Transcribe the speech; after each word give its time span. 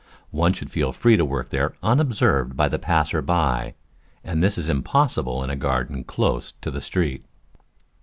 One 0.31 0.51
should 0.53 0.71
feel 0.71 0.93
free 0.93 1.15
to 1.15 1.23
work 1.23 1.49
there 1.51 1.75
unobserved 1.83 2.59
of 2.59 2.71
the 2.71 2.79
passer 2.79 3.21
by, 3.21 3.75
and 4.23 4.41
this 4.41 4.57
is 4.57 4.67
impossible 4.67 5.43
in 5.43 5.51
a 5.51 5.55
garden 5.55 6.03
close 6.05 6.53
to 6.61 6.71
the 6.71 6.81
street. 6.81 7.23